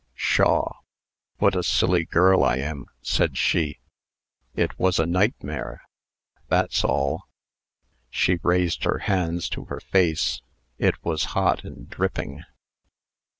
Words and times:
"Pshaw! 0.15 0.77
what 1.37 1.55
a 1.55 1.61
silly 1.61 2.05
girl 2.05 2.43
I 2.43 2.55
am!" 2.57 2.87
said 3.03 3.37
she. 3.37 3.77
"It 4.55 4.79
was 4.79 4.97
a 4.97 5.05
nightmare. 5.05 5.83
That's 6.47 6.83
all." 6.83 7.27
She 8.09 8.39
raised 8.41 8.83
her 8.83 8.97
hands 8.97 9.47
to 9.49 9.65
her 9.65 9.79
face. 9.79 10.41
It 10.79 10.95
was 11.05 11.25
hot 11.37 11.63
and 11.63 11.87
dripping. 11.87 12.41